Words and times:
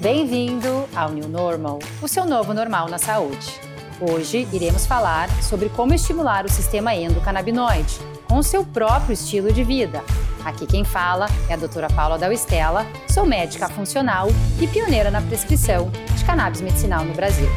Bem-vindo 0.00 0.88
ao 0.96 1.10
New 1.10 1.28
Normal, 1.28 1.78
o 2.00 2.08
seu 2.08 2.24
novo 2.24 2.54
normal 2.54 2.88
na 2.88 2.96
saúde. 2.96 3.60
Hoje 4.00 4.48
iremos 4.50 4.86
falar 4.86 5.28
sobre 5.42 5.68
como 5.68 5.92
estimular 5.92 6.46
o 6.46 6.48
sistema 6.48 6.94
endocannabinoide 6.94 7.98
com 8.26 8.38
o 8.38 8.42
seu 8.42 8.64
próprio 8.64 9.12
estilo 9.12 9.52
de 9.52 9.62
vida. 9.62 10.02
Aqui 10.42 10.66
quem 10.66 10.84
fala 10.84 11.26
é 11.50 11.52
a 11.52 11.56
doutora 11.58 11.86
Paula 11.88 12.16
Dalstella, 12.16 12.86
sou 13.10 13.26
médica 13.26 13.68
funcional 13.68 14.28
e 14.58 14.66
pioneira 14.66 15.10
na 15.10 15.20
prescrição 15.20 15.90
de 16.16 16.24
cannabis 16.24 16.62
medicinal 16.62 17.04
no 17.04 17.12
Brasil. 17.12 17.50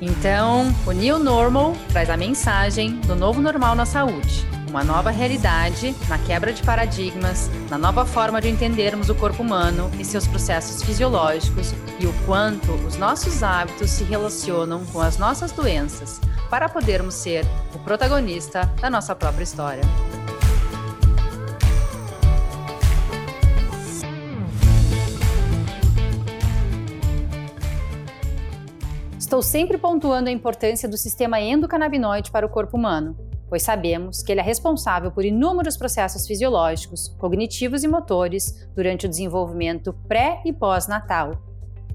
Então, 0.00 0.74
o 0.86 0.92
New 0.92 1.18
Normal 1.18 1.74
traz 1.90 2.08
a 2.08 2.16
mensagem 2.16 2.98
do 3.00 3.14
novo 3.14 3.38
normal 3.42 3.74
na 3.74 3.84
saúde 3.84 4.48
uma 4.70 4.84
nova 4.84 5.10
realidade, 5.10 5.94
na 6.08 6.16
quebra 6.16 6.52
de 6.52 6.62
paradigmas, 6.62 7.50
na 7.68 7.76
nova 7.76 8.06
forma 8.06 8.40
de 8.40 8.48
entendermos 8.48 9.10
o 9.10 9.14
corpo 9.16 9.42
humano 9.42 9.90
e 9.98 10.04
seus 10.04 10.28
processos 10.28 10.80
fisiológicos 10.84 11.74
e 11.98 12.06
o 12.06 12.12
quanto 12.24 12.72
os 12.86 12.96
nossos 12.96 13.42
hábitos 13.42 13.90
se 13.90 14.04
relacionam 14.04 14.84
com 14.86 15.00
as 15.00 15.18
nossas 15.18 15.50
doenças, 15.50 16.20
para 16.48 16.68
podermos 16.68 17.14
ser 17.14 17.44
o 17.74 17.80
protagonista 17.80 18.72
da 18.80 18.88
nossa 18.88 19.12
própria 19.12 19.42
história. 19.42 19.82
Estou 29.18 29.42
sempre 29.42 29.78
pontuando 29.78 30.28
a 30.28 30.32
importância 30.32 30.88
do 30.88 30.96
sistema 30.96 31.40
endocannabinoide 31.40 32.30
para 32.30 32.46
o 32.46 32.48
corpo 32.48 32.76
humano 32.76 33.29
pois 33.50 33.64
sabemos 33.64 34.22
que 34.22 34.30
ele 34.30 34.40
é 34.40 34.44
responsável 34.44 35.10
por 35.10 35.24
inúmeros 35.24 35.76
processos 35.76 36.24
fisiológicos, 36.24 37.08
cognitivos 37.18 37.82
e 37.82 37.88
motores 37.88 38.66
durante 38.76 39.06
o 39.06 39.08
desenvolvimento 39.08 39.92
pré 40.06 40.40
e 40.46 40.52
pós-natal, 40.52 41.32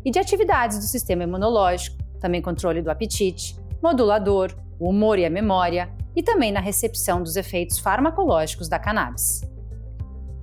e 0.03 0.11
de 0.11 0.19
atividades 0.19 0.77
do 0.77 0.83
sistema 0.83 1.23
imunológico, 1.23 1.97
também 2.19 2.41
controle 2.41 2.81
do 2.81 2.91
apetite, 2.91 3.57
modulador, 3.81 4.53
o 4.77 4.89
humor 4.89 5.17
e 5.17 5.25
a 5.25 5.29
memória, 5.29 5.89
e 6.13 6.21
também 6.21 6.51
na 6.51 6.59
recepção 6.59 7.23
dos 7.23 7.37
efeitos 7.37 7.79
farmacológicos 7.79 8.67
da 8.67 8.77
cannabis. 8.77 9.41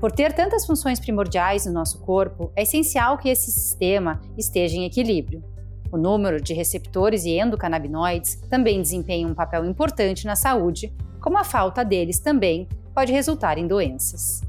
Por 0.00 0.10
ter 0.10 0.32
tantas 0.32 0.66
funções 0.66 0.98
primordiais 0.98 1.66
no 1.66 1.72
nosso 1.72 2.00
corpo, 2.00 2.50
é 2.56 2.62
essencial 2.62 3.18
que 3.18 3.28
esse 3.28 3.52
sistema 3.52 4.20
esteja 4.36 4.76
em 4.76 4.84
equilíbrio. 4.84 5.44
O 5.92 5.98
número 5.98 6.40
de 6.40 6.54
receptores 6.54 7.26
e 7.26 7.38
endocannabinoides 7.38 8.36
também 8.48 8.80
desempenha 8.80 9.28
um 9.28 9.34
papel 9.34 9.66
importante 9.66 10.26
na 10.26 10.34
saúde, 10.34 10.90
como 11.20 11.36
a 11.36 11.44
falta 11.44 11.84
deles 11.84 12.18
também 12.18 12.66
pode 12.94 13.12
resultar 13.12 13.58
em 13.58 13.66
doenças. 13.66 14.40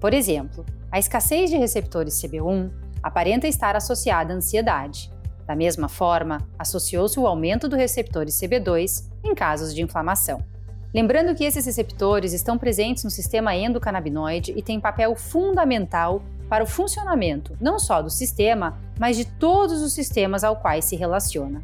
Por 0.00 0.14
exemplo, 0.14 0.64
a 0.90 1.00
escassez 1.00 1.50
de 1.50 1.56
receptores 1.56 2.14
CB1 2.22 2.70
aparenta 3.02 3.48
estar 3.48 3.74
associada 3.74 4.32
à 4.32 4.36
ansiedade. 4.36 5.10
Da 5.44 5.56
mesma 5.56 5.88
forma, 5.88 6.46
associou-se 6.56 7.18
o 7.18 7.26
aumento 7.26 7.68
do 7.68 7.74
receptor 7.74 8.26
CB2 8.26 9.10
em 9.24 9.34
casos 9.34 9.74
de 9.74 9.82
inflamação. 9.82 10.44
Lembrando 10.94 11.34
que 11.34 11.44
esses 11.44 11.66
receptores 11.66 12.32
estão 12.32 12.56
presentes 12.56 13.02
no 13.02 13.10
sistema 13.10 13.54
endocannabinoide 13.54 14.54
e 14.56 14.62
têm 14.62 14.78
papel 14.78 15.16
fundamental 15.16 16.22
para 16.48 16.64
o 16.64 16.66
funcionamento 16.66 17.56
não 17.60 17.78
só 17.78 18.02
do 18.02 18.10
sistema, 18.10 18.78
mas 18.98 19.16
de 19.16 19.24
todos 19.24 19.82
os 19.82 19.92
sistemas 19.92 20.44
ao 20.44 20.56
quais 20.56 20.84
se 20.84 20.96
relaciona. 20.96 21.62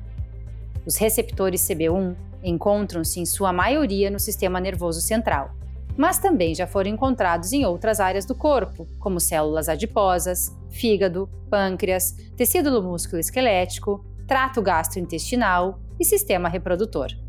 Os 0.84 0.97
receptores 0.97 1.61
CB1 1.62 2.16
encontram-se 2.42 3.20
em 3.20 3.27
sua 3.27 3.53
maioria 3.53 4.10
no 4.10 4.19
sistema 4.19 4.60
nervoso 4.60 5.00
central, 5.00 5.55
mas 5.97 6.19
também 6.19 6.55
já 6.55 6.66
foram 6.66 6.91
encontrados 6.91 7.53
em 7.53 7.64
outras 7.64 8.00
áreas 8.00 8.25
do 8.25 8.34
corpo, 8.34 8.86
como 8.98 9.20
células 9.20 9.69
adiposas, 9.69 10.56
fígado, 10.71 11.28
pâncreas, 11.50 12.12
tecido 12.37 12.82
músculo 12.82 13.21
esquelético, 13.21 14.04
trato 14.26 14.62
gastrointestinal 14.62 15.78
e 16.00 16.04
sistema 16.04 16.48
reprodutor. 16.48 17.22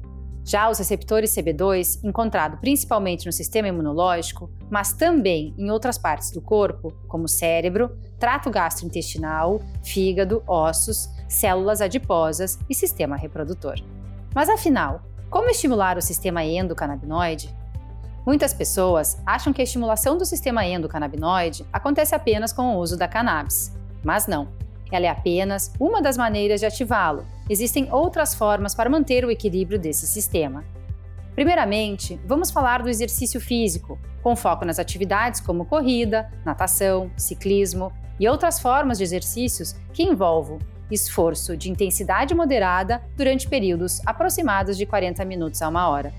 Já 0.46 0.70
os 0.70 0.78
receptores 0.78 1.34
CB2, 1.34 2.04
encontrado 2.04 2.58
principalmente 2.58 3.26
no 3.26 3.32
sistema 3.32 3.70
imunológico, 3.70 4.52
mas 4.70 4.92
também 4.92 5.54
em 5.58 5.72
outras 5.72 5.98
partes 5.98 6.32
do 6.32 6.42
corpo, 6.42 6.94
como 7.08 7.30
cérebro, 7.30 7.98
trato 8.20 8.50
gastrointestinal, 8.50 9.62
fígado, 9.84 10.44
ossos, 10.46 11.10
células 11.30 11.80
adiposas 11.80 12.60
e 12.70 12.76
sistema 12.76 13.16
reprodutor. 13.16 13.76
Mas 14.36 14.50
afinal, 14.50 15.02
como 15.30 15.50
estimular 15.50 15.98
o 15.98 16.02
sistema 16.02 16.44
endocannabinoide? 16.44 17.50
Muitas 18.26 18.54
pessoas 18.54 19.18
acham 19.26 19.54
que 19.54 19.62
a 19.62 19.64
estimulação 19.64 20.18
do 20.18 20.26
sistema 20.26 20.66
endocannabinoide 20.66 21.66
acontece 21.72 22.16
apenas 22.16 22.52
com 22.54 22.76
o 22.76 22.80
uso 22.80 22.98
da 22.98 23.08
cannabis, 23.08 23.74
mas 24.04 24.28
não. 24.28 24.48
Ela 24.94 25.08
é 25.08 25.10
apenas 25.10 25.74
uma 25.80 26.04
das 26.04 26.16
maneiras 26.16 26.60
de 26.60 26.68
ativá-lo. 26.68 27.26
Existem 27.50 27.92
outras 27.92 28.36
formas 28.36 28.76
para 28.76 28.92
manter 28.92 29.26
o 29.26 29.32
equilíbrio 29.32 29.80
desse 29.80 30.06
sistema. 30.06 30.64
Primeiramente, 31.34 32.20
vamos 32.28 32.52
falar 32.52 32.84
do 32.84 32.90
exercício 32.90 33.42
físico, 33.42 33.98
com 34.22 34.36
foco 34.36 34.64
nas 34.64 34.78
atividades 34.78 35.42
como 35.42 35.66
corrida, 35.66 36.32
natação, 36.46 37.10
ciclismo 37.18 37.92
e 38.20 38.30
outras 38.30 38.60
formas 38.60 39.00
de 39.00 39.04
exercícios 39.04 39.76
que 39.92 40.04
envolvam 40.04 40.60
esforço 40.92 41.58
de 41.58 41.72
intensidade 41.72 42.36
moderada 42.36 43.02
durante 43.18 43.50
períodos 43.50 44.00
aproximados 44.06 44.78
de 44.78 44.86
40 44.86 45.26
minutos 45.26 45.60
a 45.64 45.70
uma 45.70 45.90
hora. 45.90 46.14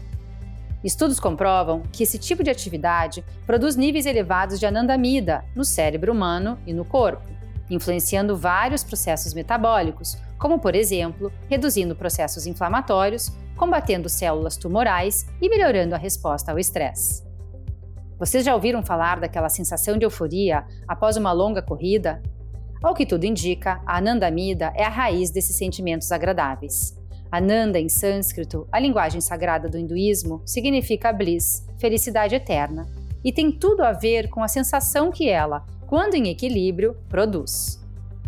Estudos 0.82 1.20
comprovam 1.20 1.82
que 1.92 2.02
esse 2.02 2.18
tipo 2.18 2.42
de 2.42 2.50
atividade 2.50 3.24
produz 3.46 3.76
níveis 3.76 4.04
elevados 4.04 4.58
de 4.58 4.66
anandamida 4.66 5.44
no 5.54 5.64
cérebro 5.64 6.12
humano 6.12 6.58
e 6.66 6.72
no 6.72 6.84
corpo 6.84 7.33
influenciando 7.70 8.36
vários 8.36 8.84
processos 8.84 9.34
metabólicos, 9.34 10.16
como, 10.38 10.58
por 10.58 10.74
exemplo, 10.74 11.32
reduzindo 11.48 11.96
processos 11.96 12.46
inflamatórios, 12.46 13.30
combatendo 13.56 14.08
células 14.08 14.56
tumorais 14.56 15.26
e 15.40 15.48
melhorando 15.48 15.94
a 15.94 15.98
resposta 15.98 16.52
ao 16.52 16.58
estresse. 16.58 17.24
Vocês 18.18 18.44
já 18.44 18.54
ouviram 18.54 18.82
falar 18.82 19.20
daquela 19.20 19.48
sensação 19.48 19.98
de 19.98 20.04
euforia 20.04 20.64
após 20.86 21.16
uma 21.16 21.32
longa 21.32 21.60
corrida? 21.60 22.22
Ao 22.82 22.94
que 22.94 23.06
tudo 23.06 23.24
indica, 23.24 23.80
a 23.86 23.98
anandamida 23.98 24.72
é 24.76 24.84
a 24.84 24.88
raiz 24.88 25.30
desses 25.30 25.56
sentimentos 25.56 26.12
agradáveis. 26.12 26.94
Ananda, 27.30 27.80
em 27.80 27.88
sânscrito, 27.88 28.68
a 28.70 28.78
linguagem 28.78 29.20
sagrada 29.20 29.68
do 29.68 29.76
hinduísmo, 29.76 30.40
significa 30.46 31.12
bliss, 31.12 31.66
felicidade 31.78 32.34
eterna, 32.34 32.88
e 33.24 33.32
tem 33.32 33.50
tudo 33.50 33.82
a 33.82 33.92
ver 33.92 34.28
com 34.28 34.42
a 34.42 34.48
sensação 34.48 35.10
que 35.10 35.28
ela, 35.28 35.64
quando 35.94 36.14
em 36.14 36.26
equilíbrio, 36.26 36.96
produz. 37.08 37.80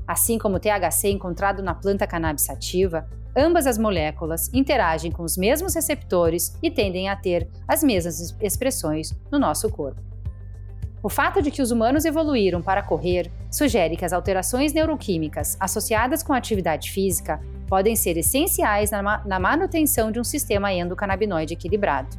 Assim 0.07 0.39
como 0.39 0.55
o 0.55 0.61
THC 0.61 1.09
encontrado 1.09 1.65
na 1.65 1.75
planta 1.75 2.07
cannabis 2.07 2.45
sativa, 2.45 3.09
ambas 3.37 3.67
as 3.67 3.77
moléculas 3.77 4.49
interagem 4.55 5.11
com 5.11 5.25
os 5.25 5.37
mesmos 5.37 5.75
receptores 5.75 6.57
e 6.63 6.71
tendem 6.71 7.09
a 7.09 7.17
ter 7.17 7.49
as 7.67 7.83
mesmas 7.83 8.37
expressões 8.41 9.13
no 9.33 9.39
nosso 9.41 9.69
corpo. 9.69 10.01
O 11.03 11.09
fato 11.09 11.43
de 11.43 11.51
que 11.51 11.61
os 11.61 11.73
humanos 11.73 12.05
evoluíram 12.05 12.63
para 12.63 12.85
correr 12.85 13.33
sugere 13.51 13.97
que 13.97 14.05
as 14.05 14.13
alterações 14.13 14.73
neuroquímicas 14.73 15.57
associadas 15.59 16.23
com 16.23 16.33
a 16.33 16.37
atividade 16.37 16.93
física 16.93 17.41
podem 17.67 17.97
ser 17.97 18.17
essenciais 18.17 18.93
na 18.93 19.41
manutenção 19.41 20.13
de 20.13 20.21
um 20.21 20.25
sistema 20.25 20.73
endocannabinoide 20.73 21.55
equilibrado. 21.55 22.17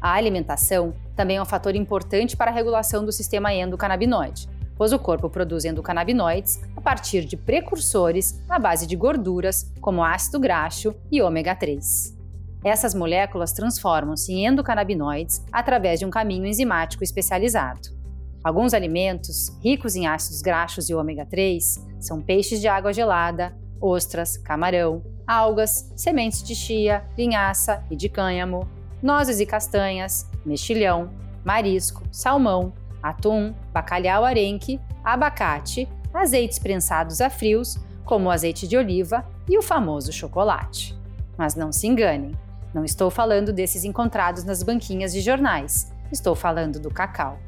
A 0.00 0.14
alimentação 0.14 0.94
também 1.14 1.36
é 1.36 1.42
um 1.42 1.44
fator 1.44 1.76
importante 1.76 2.38
para 2.38 2.50
a 2.50 2.54
regulação 2.54 3.04
do 3.04 3.12
sistema 3.12 3.52
endocannabinoide, 3.52 4.48
pois 4.78 4.92
o 4.92 4.98
corpo 4.98 5.28
produz 5.28 5.64
endocannabinoides 5.64 6.62
a 6.76 6.80
partir 6.80 7.24
de 7.24 7.36
precursores 7.36 8.40
à 8.48 8.58
base 8.58 8.86
de 8.86 8.94
gorduras, 8.94 9.70
como 9.80 10.04
ácido 10.04 10.38
graxo 10.38 10.94
e 11.10 11.20
ômega 11.20 11.54
3. 11.54 12.16
Essas 12.64 12.94
moléculas 12.94 13.52
transformam-se 13.52 14.32
em 14.32 14.46
endocannabinoides 14.46 15.44
através 15.52 15.98
de 15.98 16.06
um 16.06 16.10
caminho 16.10 16.46
enzimático 16.46 17.02
especializado. 17.02 17.98
Alguns 18.42 18.72
alimentos 18.72 19.48
ricos 19.60 19.96
em 19.96 20.06
ácidos 20.06 20.40
graxos 20.40 20.88
e 20.88 20.94
ômega 20.94 21.26
3 21.26 21.84
são 21.98 22.22
peixes 22.22 22.60
de 22.60 22.68
água 22.68 22.92
gelada, 22.92 23.56
ostras, 23.80 24.36
camarão, 24.36 25.02
algas, 25.26 25.92
sementes 25.96 26.42
de 26.42 26.54
chia, 26.54 27.04
linhaça 27.16 27.84
e 27.90 27.96
de 27.96 28.08
cânhamo, 28.08 28.68
nozes 29.02 29.40
e 29.40 29.46
castanhas, 29.46 30.28
mexilhão, 30.44 31.10
marisco, 31.44 32.02
salmão, 32.10 32.72
atum, 33.02 33.54
bacalhau 33.72 34.24
arenque, 34.24 34.80
abacate, 35.04 35.88
azeites 36.12 36.58
prensados 36.58 37.20
a 37.20 37.30
frios, 37.30 37.78
como 38.04 38.28
o 38.28 38.30
azeite 38.30 38.66
de 38.66 38.76
oliva 38.76 39.24
e 39.48 39.58
o 39.58 39.62
famoso 39.62 40.12
chocolate. 40.12 40.98
Mas 41.36 41.54
não 41.54 41.70
se 41.72 41.86
enganem, 41.86 42.32
não 42.72 42.84
estou 42.84 43.10
falando 43.10 43.52
desses 43.52 43.84
encontrados 43.84 44.44
nas 44.44 44.62
banquinhas 44.62 45.12
de 45.12 45.20
jornais, 45.20 45.92
estou 46.12 46.34
falando 46.34 46.78
do 46.78 46.90
cacau. 46.90 47.38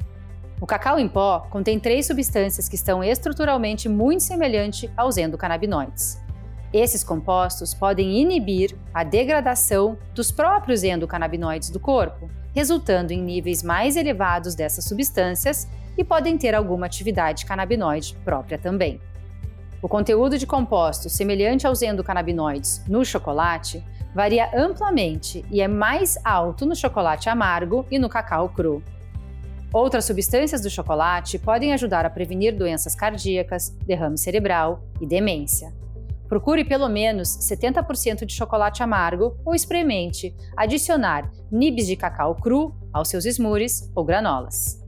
O 0.59 0.67
cacau 0.67 0.99
em 0.99 1.07
pó 1.07 1.47
contém 1.49 1.79
três 1.79 2.05
substâncias 2.05 2.69
que 2.69 2.75
estão 2.75 3.03
estruturalmente 3.03 3.89
muito 3.89 4.21
semelhantes 4.21 4.89
aos 4.95 5.17
endocannabinoides. 5.17 6.21
Esses 6.73 7.03
compostos 7.03 7.73
podem 7.73 8.21
inibir 8.21 8.75
a 8.93 9.03
degradação 9.03 9.97
dos 10.15 10.31
próprios 10.31 10.83
endocannabinoides 10.83 11.69
do 11.69 11.79
corpo, 11.79 12.29
resultando 12.55 13.11
em 13.11 13.21
níveis 13.21 13.61
mais 13.61 13.97
elevados 13.97 14.55
dessas 14.55 14.85
substâncias 14.85 15.67
e 15.97 16.03
podem 16.03 16.37
ter 16.37 16.55
alguma 16.55 16.85
atividade 16.85 17.45
canabinoide 17.45 18.15
própria 18.23 18.57
também. 18.57 19.01
O 19.81 19.89
conteúdo 19.89 20.37
de 20.37 20.47
compostos 20.47 21.11
semelhante 21.11 21.67
aos 21.67 21.81
endocannabinoides 21.81 22.83
no 22.87 23.03
chocolate 23.03 23.83
varia 24.13 24.49
amplamente 24.53 25.43
e 25.49 25.59
é 25.59 25.67
mais 25.67 26.17
alto 26.23 26.65
no 26.65 26.75
chocolate 26.75 27.27
amargo 27.27 27.85
e 27.91 27.99
no 27.99 28.07
cacau 28.07 28.47
cru. 28.47 28.81
Outras 29.73 30.05
substâncias 30.05 30.61
do 30.61 30.69
chocolate 30.69 31.39
podem 31.39 31.73
ajudar 31.73 32.05
a 32.05 32.09
prevenir 32.09 32.55
doenças 32.55 32.93
cardíacas, 32.93 33.69
derrame 33.85 34.17
cerebral 34.17 34.83
e 34.99 35.05
demência. 35.05 35.73
Procure 36.31 36.63
pelo 36.63 36.87
menos 36.87 37.27
70% 37.39 38.23
de 38.23 38.33
chocolate 38.33 38.81
amargo 38.81 39.35
ou 39.43 39.53
experimente 39.53 40.33
adicionar 40.55 41.29
nibs 41.51 41.85
de 41.85 41.97
cacau 41.97 42.35
cru 42.35 42.73
aos 42.93 43.09
seus 43.09 43.25
smooths 43.25 43.91
ou 43.93 44.05
granolas. 44.05 44.81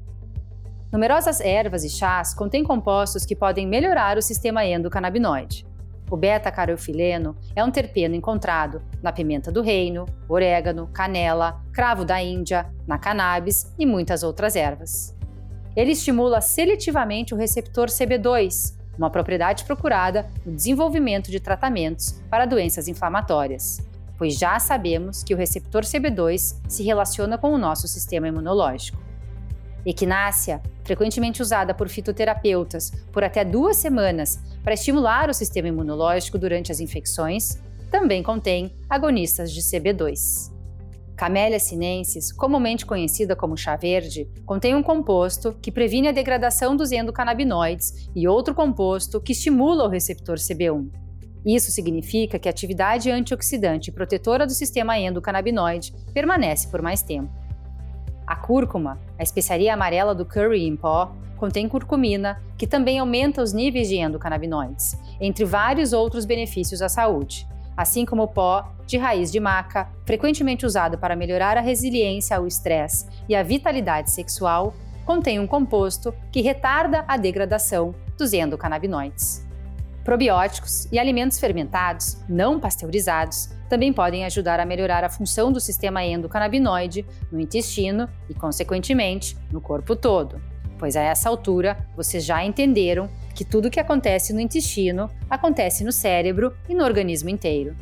Numerosas 0.89 1.41
ervas 1.41 1.83
e 1.83 1.89
chás 1.89 2.33
contêm 2.33 2.63
compostos 2.63 3.25
que 3.25 3.35
podem 3.35 3.67
melhorar 3.67 4.17
o 4.17 4.21
sistema 4.21 4.63
endocannabinoide. 4.63 5.67
O 6.09 6.15
beta-carofileno 6.15 7.35
é 7.53 7.61
um 7.61 7.71
terpeno 7.71 8.15
encontrado 8.15 8.81
na 9.01 9.11
pimenta 9.11 9.51
do 9.51 9.61
reino, 9.61 10.05
orégano, 10.29 10.87
canela, 10.93 11.61
cravo 11.73 12.05
da 12.05 12.23
Índia, 12.23 12.73
na 12.87 12.97
cannabis 12.97 13.69
e 13.77 13.85
muitas 13.85 14.23
outras 14.23 14.55
ervas. 14.55 15.13
Ele 15.75 15.91
estimula 15.91 16.39
seletivamente 16.39 17.33
o 17.33 17.37
receptor 17.37 17.89
CB2, 17.89 18.81
uma 18.97 19.09
propriedade 19.09 19.63
procurada 19.63 20.29
no 20.45 20.51
desenvolvimento 20.51 21.31
de 21.31 21.39
tratamentos 21.39 22.21
para 22.29 22.45
doenças 22.45 22.87
inflamatórias, 22.87 23.81
pois 24.17 24.37
já 24.37 24.59
sabemos 24.59 25.23
que 25.23 25.33
o 25.33 25.37
receptor 25.37 25.83
CB2 25.83 26.57
se 26.67 26.83
relaciona 26.83 27.37
com 27.37 27.51
o 27.53 27.57
nosso 27.57 27.87
sistema 27.87 28.27
imunológico. 28.27 29.01
Equinácea, 29.85 30.61
frequentemente 30.83 31.41
usada 31.41 31.73
por 31.73 31.89
fitoterapeutas 31.89 32.91
por 33.11 33.23
até 33.23 33.43
duas 33.43 33.77
semanas 33.77 34.39
para 34.63 34.73
estimular 34.73 35.29
o 35.29 35.33
sistema 35.33 35.67
imunológico 35.67 36.37
durante 36.37 36.71
as 36.71 36.79
infecções, 36.79 37.61
também 37.91 38.23
contém 38.23 38.71
agonistas 38.89 39.51
de 39.51 39.61
CB2. 39.61 40.52
Camellia 41.15 41.59
sinensis, 41.59 42.31
comumente 42.31 42.85
conhecida 42.85 43.35
como 43.35 43.55
chá 43.55 43.75
verde, 43.75 44.27
contém 44.45 44.73
um 44.73 44.81
composto 44.81 45.53
que 45.61 45.71
previne 45.71 46.07
a 46.07 46.11
degradação 46.11 46.75
dos 46.75 46.91
endocannabinoides 46.91 48.09
e 48.15 48.27
outro 48.27 48.55
composto 48.55 49.21
que 49.21 49.31
estimula 49.31 49.85
o 49.85 49.89
receptor 49.89 50.37
CB1. 50.37 50.89
Isso 51.45 51.71
significa 51.71 52.39
que 52.39 52.47
a 52.47 52.51
atividade 52.51 53.11
antioxidante 53.11 53.89
e 53.89 53.93
protetora 53.93 54.47
do 54.47 54.53
sistema 54.53 54.97
endocannabinoide 54.97 55.93
permanece 56.13 56.69
por 56.69 56.81
mais 56.81 57.03
tempo. 57.03 57.31
A 58.25 58.35
cúrcuma, 58.35 58.99
a 59.19 59.23
especiaria 59.23 59.73
amarela 59.73 60.15
do 60.15 60.25
curry 60.25 60.65
em 60.65 60.75
pó, 60.75 61.13
contém 61.37 61.67
curcumina, 61.67 62.41
que 62.57 62.65
também 62.65 62.97
aumenta 62.97 63.43
os 63.43 63.51
níveis 63.51 63.89
de 63.89 63.97
endocannabinoides, 63.97 64.97
entre 65.19 65.43
vários 65.43 65.91
outros 65.91 66.25
benefícios 66.25 66.81
à 66.81 66.87
saúde 66.87 67.45
assim 67.75 68.05
como 68.05 68.23
o 68.23 68.27
pó 68.27 68.71
de 68.85 68.97
raiz 68.97 69.31
de 69.31 69.39
maca, 69.39 69.89
frequentemente 70.05 70.65
usado 70.65 70.97
para 70.97 71.15
melhorar 71.15 71.57
a 71.57 71.61
resiliência 71.61 72.37
ao 72.37 72.47
estresse 72.47 73.07
e 73.27 73.35
a 73.35 73.43
vitalidade 73.43 74.11
sexual, 74.11 74.73
contém 75.05 75.39
um 75.39 75.47
composto 75.47 76.13
que 76.31 76.41
retarda 76.41 77.03
a 77.07 77.17
degradação 77.17 77.93
dos 78.17 78.33
endocannabinoides. 78.33 79.45
Probióticos 80.03 80.85
e 80.91 80.99
alimentos 80.99 81.39
fermentados, 81.39 82.17
não 82.27 82.59
pasteurizados, 82.59 83.49
também 83.69 83.93
podem 83.93 84.25
ajudar 84.25 84.59
a 84.59 84.65
melhorar 84.65 85.03
a 85.03 85.09
função 85.09 85.51
do 85.51 85.59
sistema 85.59 86.03
endocannabinoide 86.03 87.05
no 87.31 87.39
intestino 87.39 88.09
e, 88.29 88.33
consequentemente, 88.33 89.37
no 89.51 89.61
corpo 89.61 89.95
todo, 89.95 90.41
pois 90.83 90.97
a 90.97 91.01
essa 91.01 91.29
altura 91.29 91.77
vocês 91.95 92.25
já 92.25 92.43
entenderam 92.43 93.09
que 93.33 93.45
tudo 93.45 93.69
o 93.69 93.71
que 93.71 93.79
acontece 93.79 94.33
no 94.33 94.41
intestino 94.41 95.09
acontece 95.29 95.81
no 95.81 95.93
cérebro 95.93 96.53
e 96.67 96.75
no 96.75 96.83
organismo 96.83 97.29
inteiro. 97.29 97.73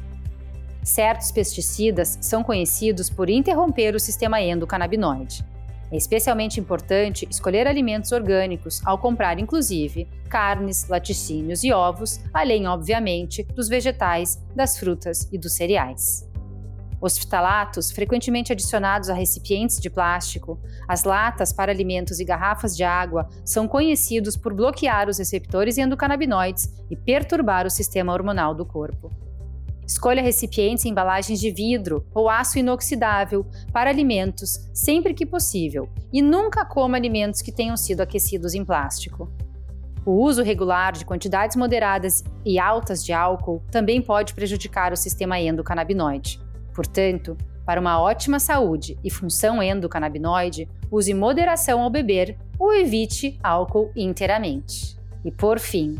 Certos 0.83 1.31
pesticidas 1.31 2.19
são 2.21 2.43
conhecidos 2.43 3.09
por 3.09 3.27
interromper 3.27 3.95
o 3.95 3.99
sistema 3.99 4.39
endocannabinoide. 4.39 5.43
É 5.91 5.97
especialmente 5.97 6.59
importante 6.59 7.27
escolher 7.27 7.65
alimentos 7.65 8.11
orgânicos 8.11 8.85
ao 8.85 8.99
comprar, 8.99 9.39
inclusive, 9.39 10.07
carnes, 10.29 10.87
laticínios 10.87 11.63
e 11.63 11.73
ovos, 11.73 12.19
além, 12.31 12.67
obviamente, 12.67 13.41
dos 13.55 13.67
vegetais, 13.67 14.39
das 14.55 14.77
frutas 14.77 15.27
e 15.31 15.39
dos 15.39 15.53
cereais. 15.53 16.30
Os 17.01 17.17
fitalatos, 17.17 17.91
frequentemente 17.91 18.51
adicionados 18.51 19.09
a 19.09 19.15
recipientes 19.15 19.79
de 19.79 19.89
plástico, 19.89 20.59
as 20.87 21.03
latas 21.03 21.51
para 21.51 21.71
alimentos 21.71 22.19
e 22.19 22.23
garrafas 22.23 22.77
de 22.77 22.83
água 22.83 23.27
são 23.43 23.67
conhecidos 23.67 24.37
por 24.37 24.53
bloquear 24.53 25.09
os 25.09 25.17
receptores 25.17 25.79
endocannabinoides 25.79 26.71
e 26.91 26.95
perturbar 26.95 27.65
o 27.65 27.71
sistema 27.71 28.13
hormonal 28.13 28.53
do 28.53 28.63
corpo. 28.63 29.09
Escolha 29.83 30.21
recipientes 30.21 30.85
e 30.85 30.89
embalagens 30.89 31.39
de 31.39 31.49
vidro 31.49 32.05
ou 32.13 32.29
aço 32.29 32.59
inoxidável 32.59 33.47
para 33.73 33.89
alimentos 33.89 34.69
sempre 34.71 35.15
que 35.15 35.25
possível 35.25 35.89
e 36.13 36.21
nunca 36.21 36.63
coma 36.63 36.97
alimentos 36.97 37.41
que 37.41 37.51
tenham 37.51 37.75
sido 37.75 38.01
aquecidos 38.01 38.53
em 38.53 38.63
plástico. 38.63 39.27
O 40.05 40.11
uso 40.11 40.43
regular 40.43 40.93
de 40.93 41.03
quantidades 41.03 41.55
moderadas 41.55 42.23
e 42.45 42.59
altas 42.59 43.03
de 43.03 43.11
álcool 43.11 43.63
também 43.71 44.01
pode 44.01 44.35
prejudicar 44.35 44.93
o 44.93 44.97
sistema 44.97 45.39
endocannabinoide. 45.39 46.39
Portanto, 46.73 47.37
para 47.65 47.79
uma 47.79 48.01
ótima 48.01 48.39
saúde 48.39 48.97
e 49.03 49.09
função 49.09 49.61
endocannabinoide, 49.61 50.67
use 50.89 51.13
moderação 51.13 51.81
ao 51.81 51.89
beber 51.89 52.37
ou 52.57 52.73
evite 52.73 53.39
álcool 53.43 53.91
inteiramente. 53.95 54.97
E 55.23 55.31
por 55.31 55.59
fim, 55.59 55.97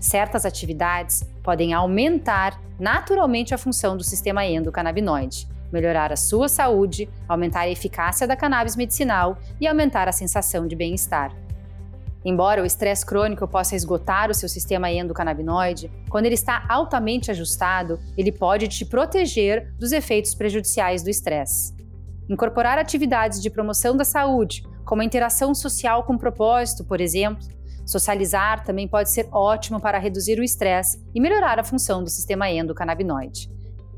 certas 0.00 0.44
atividades 0.44 1.22
podem 1.42 1.72
aumentar 1.72 2.60
naturalmente 2.78 3.54
a 3.54 3.58
função 3.58 3.96
do 3.96 4.04
sistema 4.04 4.44
endocannabinoide, 4.44 5.48
melhorar 5.72 6.12
a 6.12 6.16
sua 6.16 6.48
saúde, 6.48 7.08
aumentar 7.28 7.60
a 7.60 7.70
eficácia 7.70 8.26
da 8.26 8.36
cannabis 8.36 8.76
medicinal 8.76 9.38
e 9.60 9.66
aumentar 9.66 10.08
a 10.08 10.12
sensação 10.12 10.66
de 10.66 10.76
bem-estar. 10.76 11.43
Embora 12.24 12.62
o 12.62 12.66
estresse 12.66 13.04
crônico 13.04 13.46
possa 13.46 13.76
esgotar 13.76 14.30
o 14.30 14.34
seu 14.34 14.48
sistema 14.48 14.90
endocannabinoide, 14.90 15.90
quando 16.08 16.24
ele 16.24 16.34
está 16.34 16.64
altamente 16.68 17.30
ajustado, 17.30 18.00
ele 18.16 18.32
pode 18.32 18.66
te 18.66 18.86
proteger 18.86 19.74
dos 19.78 19.92
efeitos 19.92 20.34
prejudiciais 20.34 21.02
do 21.02 21.10
estresse. 21.10 21.74
Incorporar 22.28 22.78
atividades 22.78 23.42
de 23.42 23.50
promoção 23.50 23.94
da 23.94 24.04
saúde, 24.04 24.64
como 24.86 25.02
a 25.02 25.04
interação 25.04 25.54
social 25.54 26.04
com 26.04 26.16
propósito, 26.16 26.82
por 26.84 26.98
exemplo, 26.98 27.46
socializar 27.84 28.64
também 28.64 28.88
pode 28.88 29.10
ser 29.10 29.28
ótimo 29.30 29.78
para 29.78 29.98
reduzir 29.98 30.38
o 30.38 30.44
estresse 30.44 31.04
e 31.14 31.20
melhorar 31.20 31.58
a 31.58 31.64
função 31.64 32.02
do 32.02 32.08
sistema 32.08 32.50
endocannabinoide, 32.50 33.50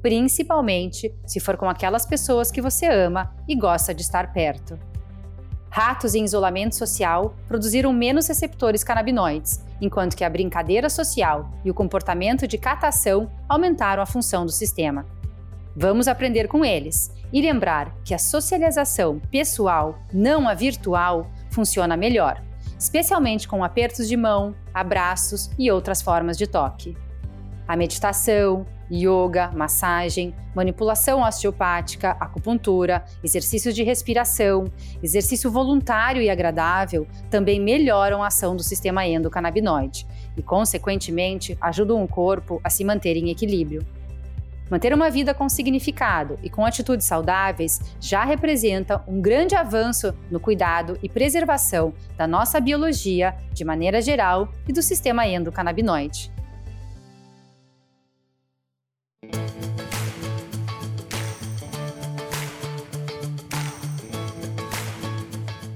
principalmente 0.02 1.14
se 1.24 1.38
for 1.38 1.56
com 1.56 1.68
aquelas 1.68 2.04
pessoas 2.04 2.50
que 2.50 2.60
você 2.60 2.86
ama 2.86 3.32
e 3.46 3.54
gosta 3.54 3.94
de 3.94 4.02
estar 4.02 4.32
perto. 4.32 4.76
Ratos 5.70 6.14
em 6.14 6.24
isolamento 6.24 6.74
social 6.74 7.36
produziram 7.48 7.92
menos 7.92 8.26
receptores 8.28 8.82
canabinoides, 8.82 9.62
enquanto 9.80 10.16
que 10.16 10.24
a 10.24 10.30
brincadeira 10.30 10.88
social 10.88 11.50
e 11.64 11.70
o 11.70 11.74
comportamento 11.74 12.46
de 12.46 12.56
catação 12.56 13.30
aumentaram 13.48 14.02
a 14.02 14.06
função 14.06 14.46
do 14.46 14.52
sistema. 14.52 15.06
Vamos 15.76 16.08
aprender 16.08 16.48
com 16.48 16.64
eles 16.64 17.12
e 17.30 17.42
lembrar 17.42 17.94
que 18.02 18.14
a 18.14 18.18
socialização 18.18 19.20
pessoal, 19.30 19.98
não 20.12 20.48
a 20.48 20.54
virtual, 20.54 21.30
funciona 21.50 21.96
melhor, 21.96 22.42
especialmente 22.78 23.46
com 23.46 23.62
apertos 23.62 24.08
de 24.08 24.16
mão, 24.16 24.54
abraços 24.72 25.50
e 25.58 25.70
outras 25.70 26.00
formas 26.00 26.38
de 26.38 26.46
toque. 26.46 26.96
A 27.66 27.76
meditação, 27.76 28.64
yoga, 28.90 29.50
massagem, 29.50 30.34
manipulação 30.54 31.22
osteopática, 31.22 32.16
acupuntura, 32.20 33.04
exercícios 33.22 33.74
de 33.74 33.82
respiração, 33.82 34.64
exercício 35.02 35.50
voluntário 35.50 36.22
e 36.22 36.30
agradável 36.30 37.06
também 37.28 37.60
melhoram 37.60 38.22
a 38.22 38.28
ação 38.28 38.54
do 38.54 38.62
sistema 38.62 39.06
endocannabinoide 39.06 40.06
e, 40.36 40.42
consequentemente, 40.42 41.56
ajudam 41.60 42.02
o 42.02 42.08
corpo 42.08 42.60
a 42.62 42.70
se 42.70 42.84
manter 42.84 43.16
em 43.16 43.30
equilíbrio. 43.30 43.84
Manter 44.70 44.92
uma 44.92 45.10
vida 45.10 45.32
com 45.32 45.48
significado 45.48 46.36
e 46.42 46.50
com 46.50 46.64
atitudes 46.64 47.06
saudáveis 47.06 47.80
já 48.00 48.24
representa 48.24 49.02
um 49.06 49.20
grande 49.20 49.54
avanço 49.54 50.12
no 50.28 50.40
cuidado 50.40 50.98
e 51.02 51.08
preservação 51.08 51.94
da 52.16 52.26
nossa 52.26 52.60
biologia 52.60 53.36
de 53.52 53.64
maneira 53.64 54.02
geral 54.02 54.48
e 54.66 54.72
do 54.72 54.82
sistema 54.82 55.24
endocannabinoide. 55.24 56.35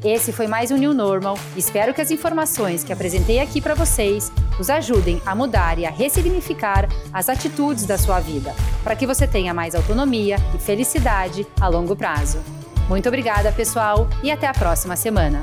Esse 0.03 0.33
foi 0.33 0.47
mais 0.47 0.71
um 0.71 0.79
New 0.79 0.95
Normal. 0.95 1.39
Espero 1.55 1.93
que 1.93 2.01
as 2.01 2.11
informações 2.11 2.83
que 2.83 2.91
apresentei 2.91 3.39
aqui 3.39 3.61
para 3.61 3.75
vocês 3.75 4.33
os 4.59 4.71
ajudem 4.71 5.21
a 5.27 5.35
mudar 5.35 5.79
e 5.79 5.85
a 5.85 5.91
ressignificar 5.91 6.89
as 7.13 7.29
atitudes 7.29 7.85
da 7.85 7.99
sua 7.99 8.19
vida, 8.19 8.55
para 8.83 8.97
que 8.97 9.07
você 9.07 9.27
tenha 9.27 9.53
mais 9.53 9.75
autonomia 9.75 10.37
e 10.55 10.59
felicidade 10.59 11.47
a 11.61 11.69
longo 11.69 11.95
prazo. 11.95 12.39
Muito 12.89 13.09
obrigada, 13.09 13.53
pessoal, 13.53 14.09
e 14.23 14.31
até 14.31 14.47
a 14.47 14.55
próxima 14.55 14.97
semana. 14.97 15.43